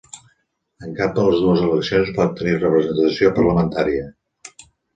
[0.87, 4.11] En cap de les dues eleccions va obtenir representació parlamentària.